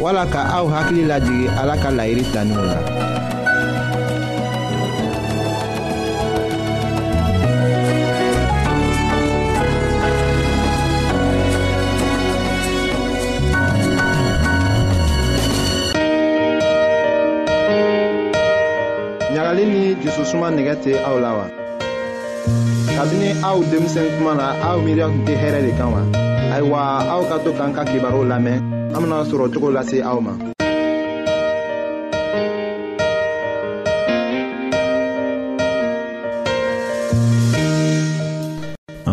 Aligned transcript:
wala 0.00 0.28
ka 0.28 0.44
aw 0.52 0.66
hakili 0.68 1.08
lajigi 1.08 1.48
ala 1.48 1.72
ka 1.80 1.88
laɲiri 1.90 2.24
taninw 2.32 2.62
la 2.68 2.78
ɲagali 19.34 19.64
ni 19.72 19.82
jususuma 20.02 20.48
nigɛ 20.52 20.74
tɛ 20.84 20.92
aw 21.08 21.16
la 21.24 21.32
wa 21.40 21.46
Kabine 22.96 23.36
a 23.42 23.48
ou 23.58 23.62
demisen 23.66 24.06
kouman 24.16 24.38
la, 24.38 24.54
a 24.62 24.78
ou 24.78 24.82
miryok 24.86 25.12
de 25.26 25.34
kere 25.34 25.60
de 25.66 25.72
kawa 25.76 26.00
Aywa, 26.54 26.80
a 27.02 27.12
ou 27.18 27.26
katok 27.28 27.58
anka 27.60 27.82
kibarou 27.88 28.22
la 28.24 28.38
men, 28.38 28.62
amina 28.94 29.24
souro 29.26 29.48
chokola 29.50 29.82
se 29.82 29.98
a 30.00 30.14
ou 30.14 30.22
man 30.22 30.38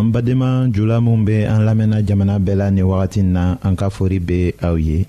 Mbade 0.03 0.36
man, 0.38 0.68
jula 0.75 1.00
moumbe 1.02 1.47
an 1.50 1.64
la 1.66 1.73
men 1.73 1.95
a 1.95 2.03
jamana 2.06 2.36
bela 2.38 2.68
ni 2.70 2.84
wakatin 2.86 3.31
nan 3.34 3.56
anka 3.66 3.88
fori 3.90 4.20
be 4.20 4.53
a 4.62 4.73
ouye 4.75 5.08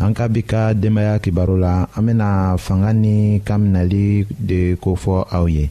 Anka 0.00 0.26
bika 0.28 0.72
demaya 0.74 1.20
kibarou 1.20 1.60
la, 1.62 1.86
amina 1.94 2.56
fangani 2.58 3.40
kam 3.44 3.68
nali 3.70 4.26
de 4.40 4.74
kofo 4.80 5.20
a 5.30 5.44
ouye 5.44 5.68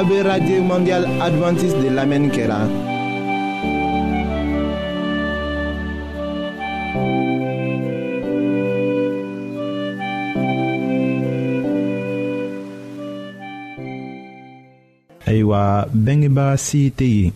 a 0.00 0.04
be 0.04 0.22
radye 0.22 0.58
mondial 0.68 1.04
adventiste 1.24 1.76
de 1.84 1.88
lamɛnni 1.96 2.28
kɛra 2.34 2.58
la. 2.60 2.68
ayiwa 15.26 15.62
bengebaga 16.04 16.56
si 16.66 16.80
tɛ 16.98 17.06
yen 17.14 17.32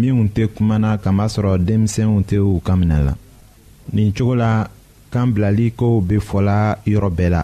minw 0.00 0.18
tɛ 0.34 0.44
kumana 0.54 0.90
kamasɔrɔ 1.02 1.52
denmisɛnw 1.66 2.16
tɛ 2.28 2.36
u 2.38 2.52
kan 2.66 2.76
minɛ 2.80 2.98
la 3.06 3.14
nin 3.94 4.08
cogo 4.16 4.34
la 4.42 4.50
kan 5.12 5.26
bilali 5.34 5.68
kow 5.78 5.94
be 6.08 6.16
fɔla 6.28 6.58
yɔrɔ 6.92 7.10
bɛɛ 7.18 7.28
la 7.34 7.42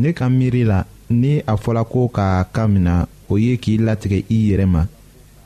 ne 0.00 0.08
ka 0.18 0.26
miiri 0.36 0.64
la 0.66 0.80
ni 1.12 1.42
a 1.46 1.56
fɔla 1.56 1.84
ko 1.84 2.08
ka 2.08 2.44
kan 2.52 2.68
min 2.72 2.82
na 2.82 3.06
o 3.28 3.36
ye 3.38 3.56
k'i 3.56 3.76
latigɛ 3.78 4.22
i 4.28 4.48
yɛrɛ 4.50 4.66
ma 4.66 4.86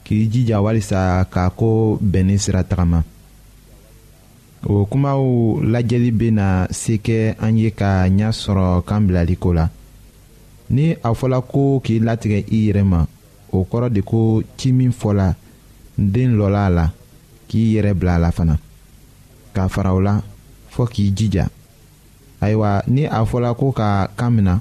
k'i 0.05 0.29
jija 0.33 0.61
walisa 0.63 1.25
k'a 1.33 1.51
ko 1.51 1.99
bɛn 2.01 2.39
sira 2.39 2.63
tagama 2.65 3.03
o 4.65 4.85
kumaw 4.91 5.21
lajɛli 5.73 6.11
bena 6.13 6.67
se 6.71 6.95
kɛ 7.07 7.37
an 7.41 7.59
ye 7.59 7.71
ka 7.71 8.07
ɲa 8.09 8.31
sɔrɔ 8.33 8.85
kan 8.87 9.01
bilaliko 9.07 9.53
la 9.55 9.69
ni 10.71 10.93
a 11.03 11.11
fɔla 11.15 11.41
ko 11.43 11.81
k'i 11.85 11.99
latigɛ 12.01 12.39
i 12.51 12.69
yɛrɛ 12.71 12.83
ma 12.85 13.07
o 13.53 13.65
kɔrɔ 13.71 13.91
de 13.91 14.03
ko 14.03 14.43
ci 14.57 14.73
min 14.73 14.93
fɔla 14.93 15.35
den 15.99 16.37
lɔla 16.39 16.67
a 16.67 16.71
la 16.71 16.87
k'i 17.49 17.75
yɛrɛ 17.77 17.93
bila 17.95 18.15
a 18.15 18.19
la 18.19 18.31
fana 18.31 18.59
k'a 19.55 19.69
fara 19.69 19.95
o 19.95 20.01
la 20.01 20.21
fɔɔ 20.73 20.89
k'i 20.93 21.13
jija 21.17 21.45
ayiwa 22.41 22.83
ni 22.87 23.05
a 23.07 23.25
fɔla 23.25 23.55
ko 23.57 23.73
ka 23.73 24.09
kan 24.17 24.31
mina 24.35 24.61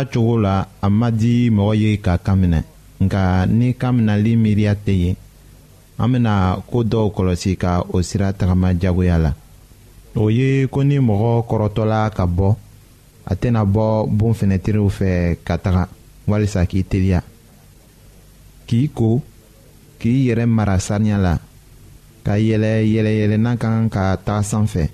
n'a 0.00 0.06
cogo 0.06 0.38
la 0.38 0.66
a 0.80 0.88
ma 0.88 1.10
di 1.10 1.50
mɔgɔ 1.50 1.74
ye 1.82 1.90
ka 2.04 2.14
kan 2.26 2.36
minɛ 2.40 2.60
nka 3.04 3.22
ni 3.58 3.68
kan 3.80 3.92
minɛli 3.96 4.32
miiriya 4.42 4.74
tɛ 4.84 4.92
yen 5.02 5.14
an 5.98 6.10
bɛna 6.12 6.34
ko 6.70 6.78
dɔw 6.90 7.06
kɔlɔsi 7.14 7.56
ka 7.56 7.82
o 7.94 8.00
sira 8.02 8.32
tagama 8.32 8.72
diyagoya 8.74 9.18
la 9.18 9.32
o 10.14 10.28
ye 10.30 10.66
ko 10.70 10.82
ni 10.82 10.98
mɔgɔ 10.98 11.44
kɔrɔtɔla 11.48 12.12
ka 12.16 12.24
bɔ 12.26 12.56
a 13.26 13.34
tɛna 13.34 13.62
bɔ 13.74 14.06
bon 14.18 14.32
fɛnɛtiriw 14.34 14.88
fɛ 14.98 15.36
ka 15.46 15.56
taga 15.58 15.88
walisa 16.26 16.66
k'i 16.66 16.82
teliya 16.84 17.20
k'i 18.66 18.88
ko 18.94 19.20
k'i 19.98 20.24
yɛrɛ 20.28 20.46
mara 20.48 20.78
saniya 20.80 21.18
la 21.18 21.34
ka 22.24 22.34
yɛlɛ 22.38 22.72
yɛlɛyɛlɛnna 22.94 23.56
kan 23.58 23.88
ka 23.90 24.16
taga 24.16 24.42
sanfɛ 24.42 24.88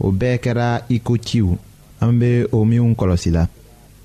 o 0.00 0.10
bɛɛ 0.10 0.36
kɛra 0.44 0.82
iko 0.88 1.14
ciw 1.18 1.48
an 2.00 2.12
bɛ 2.20 2.48
o 2.52 2.64
minw 2.64 2.92
kɔlɔsi 2.94 3.30
la. 3.30 3.46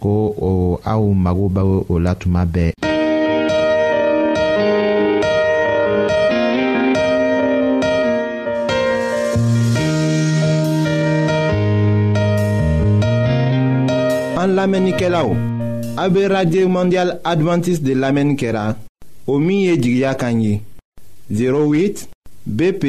ko 0.00 0.34
o 0.38 0.52
aw 0.84 1.02
mago 1.14 1.84
o 1.88 1.98
la 1.98 2.14
tuma 2.14 2.44
bɛɛ 2.44 2.72
mondial 16.68 17.18
adventiste 17.24 17.82
de 17.84 17.94
lamɛnni 17.94 18.36
kɛra 18.36 18.76
o 19.26 19.38
min 19.38 19.76
08 21.30 22.08
bp 22.46 22.84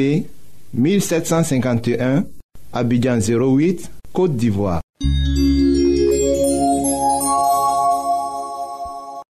1751 0.74 2.24
abidjan 2.72 3.18
08 3.20 3.90
côte 4.12 4.36
d'ivoire 4.36 4.80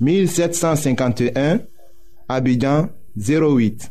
1751, 0.00 1.60
Abidjan 2.28 2.88
08. 3.16 3.90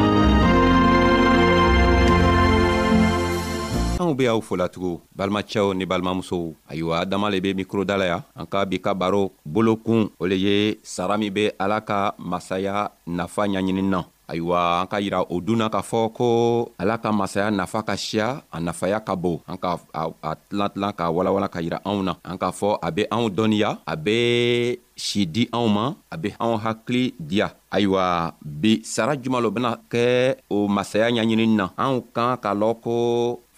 balimaw 4.11 4.11
be 4.15 4.25
aw 4.27 4.41
folatugu 4.43 4.99
balimacɛw 5.15 5.73
ni 5.75 5.85
balimamusow 5.85 6.53
ayiwa 6.69 7.05
dama 7.05 7.29
le 7.29 7.39
be 7.41 7.53
mikrodala 7.53 8.05
ya 8.05 8.17
an 8.35 8.45
ka 8.45 8.65
bi 8.65 8.77
ka 8.79 8.93
baro 8.93 9.31
bolokun 9.45 10.09
o 10.19 10.25
le 10.27 10.35
ye 10.35 10.77
sara 10.83 11.17
min 11.17 11.31
be 11.33 11.51
ala 11.59 11.81
ka 11.81 12.13
masaya 12.17 12.91
nafa 13.07 13.47
ɲaɲini 13.47 13.81
na 13.83 14.03
ayiwa 14.31 14.59
an 14.81 14.87
ka 14.87 14.97
yira 15.03 15.25
o 15.29 15.41
dunna 15.41 15.67
k'a 15.69 15.81
fɔ 15.81 16.11
ko 16.15 16.29
ala 16.79 16.97
ka 17.03 17.11
masaya 17.11 17.51
nafa 17.51 17.83
ka 17.83 17.95
siya 17.97 18.43
a 18.51 18.57
nafaya 18.61 18.99
ka 19.03 19.15
bon 19.15 19.39
an 19.47 19.57
ka 19.59 19.75
a 19.93 20.35
tilan 20.47 20.69
tilan 20.71 20.93
k'a 20.95 21.11
walawala 21.11 21.47
ka 21.51 21.59
yira 21.59 21.79
anw 21.83 22.01
na 22.03 22.13
an 22.23 22.39
k'a 22.39 22.51
fɔ 22.59 22.79
a 22.81 22.89
be 22.95 23.03
anw 23.11 23.27
dɔɔniya 23.29 23.69
a 23.85 23.95
be 23.95 24.79
si 24.95 25.25
di 25.27 25.43
anw 25.51 25.67
ma 25.67 25.85
a 26.07 26.15
be 26.17 26.29
anw 26.39 26.55
hakili 26.63 27.11
diya 27.19 27.51
ayiwa 27.75 28.33
bi 28.39 28.79
sara 28.83 29.17
juman 29.19 29.43
lo 29.43 29.51
bena 29.51 29.75
kɛ 29.91 30.35
o 30.49 30.67
masaya 30.67 31.11
ɲaɲinini 31.11 31.55
na 31.59 31.65
anw 31.75 31.99
kan 32.15 32.37
k'a 32.43 32.51
lɔn 32.55 32.75
ko 32.81 32.95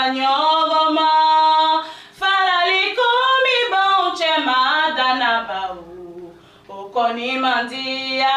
fanyovoma 0.00 1.08
faralikumi 2.20 3.56
bonche 3.72 4.32
madanabau 4.46 5.80
okonimandi 6.76 7.82
ya 8.22 8.36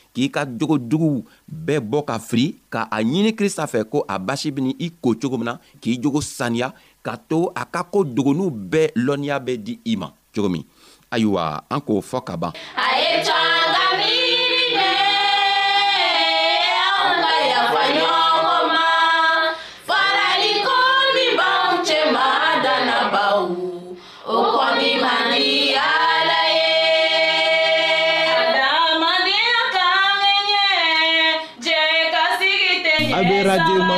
k'i 0.13 0.27
ka 0.29 0.45
jogo 0.59 0.77
juguw 0.77 1.23
bɛɛ 1.47 1.79
bɔ 1.89 1.97
ka 2.07 2.19
firi 2.19 2.45
ka 2.69 2.87
a 2.95 3.01
ɲini 3.03 3.33
krista 3.35 3.63
fɛ 3.67 3.83
ko 3.89 4.05
a 4.07 4.19
basi 4.19 4.51
bɛ 4.51 4.75
i 4.79 4.91
ko 5.01 5.15
cogo 5.21 5.37
min 5.37 5.45
na 5.51 5.55
k'i 5.81 5.97
jogo 6.01 6.21
saniya 6.21 6.71
ka 7.05 7.17
to 7.17 7.51
a 7.55 7.65
ka 7.65 7.83
ko 7.83 8.03
dogoniw 8.03 8.49
bɛɛ 8.51 8.91
lɔnniya 8.95 9.39
bɛ 9.39 9.57
di 9.63 9.79
i 9.85 9.95
ma 9.95 10.11
cogo 10.35 10.49
min 10.49 10.63
ayiwa 11.11 11.63
an 11.69 11.79
k'o 11.81 12.01
fɔ 12.01 12.23
ka 12.23 12.35
ban 12.37 12.51
a 12.75 12.87
ye 12.99 13.23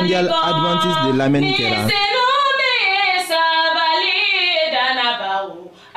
mondial 0.04 0.26
adventiste 0.50 1.00
de 1.06 1.12
lamɛnni 1.20 1.52
kɛra. 1.58 1.82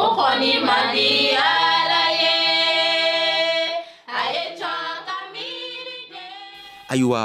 o 0.00 0.02
kɔni 0.16 0.52
man 0.66 0.84
di 0.94 1.08
ala 1.52 2.04
ye 2.22 2.38
a 4.18 4.20
ye 4.34 4.42
cɔn 4.60 4.92
ka 5.08 5.16
miiri 5.32 6.04
de. 6.12 6.20
ayiwa 6.92 7.24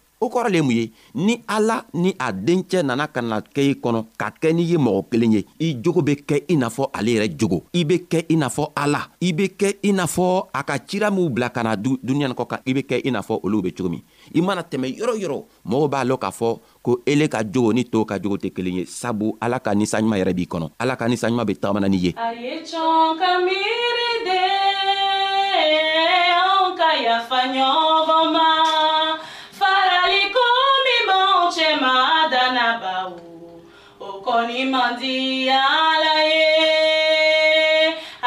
o 0.21 0.27
kɔrɔ 0.29 0.49
le 0.53 0.57
ye 0.57 0.61
mun 0.61 0.75
ye 0.75 0.91
ni 1.15 1.33
ala 1.47 1.85
ni 1.93 2.13
a 2.19 2.31
dencɛ 2.31 2.81
nana 2.83 3.07
ka 3.07 3.21
na 3.21 3.41
kɛ 3.41 3.61
i 3.71 3.73
kɔnɔ 3.75 4.05
ka 4.17 4.29
kɛ 4.39 4.53
n'i 4.53 4.63
ye 4.63 4.77
mɔgɔ 4.77 5.03
kelen 5.09 5.33
ye 5.33 5.45
i 5.59 5.75
jogo 5.81 6.01
be 6.01 6.15
kɛ 6.15 6.43
i 6.47 6.55
n'a 6.55 6.69
fɔ 6.69 6.87
ale 6.93 7.09
yɛrɛ 7.15 7.37
jogo 7.39 7.63
i 7.73 7.83
be 7.83 7.99
kɛ 8.09 8.25
i 8.29 8.35
n'a 8.35 8.47
fɔ 8.49 8.67
ala 8.75 9.07
i 9.19 9.31
be 9.33 9.47
kɛ 9.49 9.73
i 9.83 9.91
n'a 9.91 10.05
fɔ 10.05 10.45
a 10.53 10.63
ka 10.63 10.77
cira 10.87 11.09
minw 11.11 11.29
bila 11.29 11.49
ka 11.49 11.63
na 11.63 11.75
duniɲani 11.75 12.33
kɔ 12.37 12.47
kan 12.47 12.59
i 12.67 12.73
be 12.73 12.83
kɛ 12.83 13.01
i 13.03 13.11
n'a 13.11 13.21
fɔ 13.21 13.39
olu 13.43 13.61
be 13.63 13.71
cogo 13.73 13.89
min 13.89 14.01
i 14.35 14.41
mana 14.41 14.61
tɛmɛ 14.63 14.95
yɔrɔ 14.95 15.17
yɔrɔ 15.23 15.43
mɔgɔw 15.65 15.89
b'a 15.91 16.03
lɔn 16.05 16.17
k'a 16.19 16.29
fɔ 16.31 16.57
ko 16.83 16.99
ele 17.07 17.27
ka 17.27 17.41
jogo 17.43 17.71
ni 17.73 17.83
tow 17.85 18.05
ka 18.05 18.17
jogo 18.21 18.37
tɛ 18.37 18.53
kelen 18.53 18.73
ye 18.75 18.85
sabu 18.85 19.35
ala 19.41 19.59
ka 19.59 19.71
ninsanɲuman 19.73 20.19
yɛrɛ 20.21 20.33
b'i 20.35 20.45
kɔnɔ 20.47 20.69
ala 20.79 20.95
ka 20.95 21.05
ninsanɲuman 21.07 21.45
be 21.47 21.53
tagamana 21.55 21.89
n'i 21.89 21.97
ye 21.97 22.13
a 22.15 22.31
ye 22.33 22.61
cɔn 22.61 23.17
ka 23.17 23.41
miiri 23.41 24.09
de 24.25 24.41
anw 26.37 26.77
ka 26.77 26.89
yafa 27.01 27.41
ɲɔgɔn 27.55 28.33
ma 28.33 28.60
mandi 34.91 35.49
alaye 35.49 36.27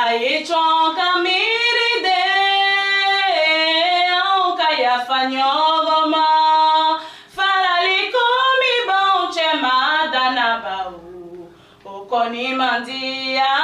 aye 0.05 0.45
choka 0.49 1.09
miride 1.25 2.23
au 4.25 4.57
kaya 4.57 4.97
fanyogoma 5.09 6.25
faralikomi 7.37 8.73
bauche 8.89 9.51
madanabau 9.61 11.01
ukoni 12.03 12.55
mandi 12.55 13.37
alaye 13.39 13.64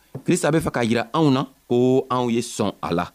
krista 0.25 0.51
be 0.51 0.59
fɛ 0.59 0.71
k'a 0.75 0.83
yira 0.83 1.03
anw 1.15 1.29
na 1.31 1.41
ko 1.67 2.05
anw 2.11 2.27
ye 2.35 2.41
sɔn 2.41 2.71
a 2.83 2.89
la 2.91 3.05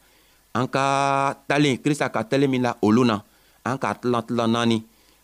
an 0.56 0.66
ka 0.68 1.35
talen 1.48 1.76
krista 1.78 2.09
ka 2.12 2.22
talen 2.24 2.50
min 2.50 2.62
la 2.62 2.72
olu 2.82 3.04
na 3.04 3.20
an 3.64 3.76
k'a 3.82 3.92
tilan 4.00 4.22
tilan 4.26 4.50
naani 4.56 4.78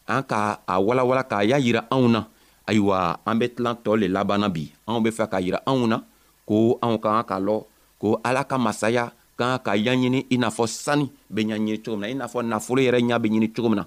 an 0.07 0.23
ka 0.31 0.61
a 0.67 0.75
walawala 0.87 1.25
k'a 1.25 1.45
y'a 1.51 1.59
yira 1.59 1.83
anw 1.91 2.07
na 2.11 2.21
ayiwa 2.69 3.19
an 3.25 3.37
be 3.39 3.47
tilan 3.49 3.77
tɔɔ 3.85 3.97
le 4.01 4.07
labanna 4.09 4.49
bi 4.55 4.65
anw 4.87 5.01
be 5.05 5.11
fɛ 5.11 5.25
k'a 5.31 5.39
yira 5.45 5.61
anw 5.67 5.85
na 5.89 5.97
ko 6.49 6.79
anw 6.83 6.97
ka 7.03 7.11
kan 7.23 7.25
k'a 7.31 7.39
lɔ 7.47 7.57
ko 8.01 8.21
ala 8.25 8.45
ka 8.45 8.57
masaya 8.59 9.11
ka 9.39 9.57
kan 9.57 9.61
ka 9.65 9.73
ɲaɲini 9.77 10.27
i 10.31 10.37
n'a 10.37 10.49
fɔ 10.51 10.67
sani 10.69 11.11
be 11.31 11.41
ɲaɲini 11.45 11.81
cogo 11.85 11.97
min 11.97 12.05
na 12.09 12.13
i 12.13 12.15
n'a 12.15 12.27
fɔ 12.33 12.41
nafolo 12.45 12.81
yɛrɛ 12.87 13.01
ɲa 13.11 13.17
be 13.23 13.29
ɲini 13.29 13.49
cogo 13.57 13.69
min 13.69 13.79
na 13.81 13.87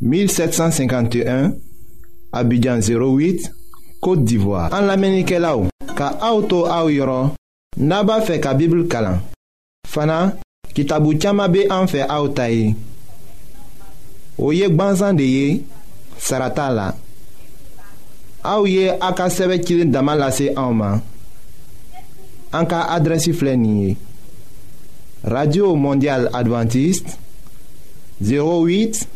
1751 0.00 1.52
Abidjan 2.32 2.80
08 2.80 3.50
Kote 4.00 4.24
d'Ivoire 4.24 4.72
An 4.76 4.82
la 4.88 4.96
menike 5.00 5.38
la 5.40 5.54
ou 5.56 5.70
Ka 5.96 6.10
aoutou 6.20 6.66
aou 6.68 6.92
yoron 6.92 7.32
Naba 7.80 8.18
fe 8.24 8.36
ka 8.42 8.52
bibl 8.56 8.84
kalan 8.92 9.22
Fana 9.88 10.36
ki 10.76 10.84
tabou 10.88 11.16
tchama 11.16 11.46
be 11.52 11.64
an 11.72 11.88
fe 11.90 12.04
aoutay 12.04 12.74
Ou 14.36 14.52
yek 14.56 14.76
banzan 14.76 15.16
de 15.16 15.24
ye 15.30 15.48
Sarata 16.20 16.68
la 16.76 16.90
Aou 18.46 18.68
ye 18.68 18.90
akasewe 19.02 19.58
kilin 19.64 19.90
damalase 19.94 20.52
aouman 20.60 21.00
An 22.54 22.68
ka 22.68 22.84
adresi 22.92 23.32
flenye 23.36 23.94
Radio 25.24 25.72
Mondial 25.74 26.28
Adventiste 26.36 27.16
08 28.20 28.20
Abidjan 28.26 29.14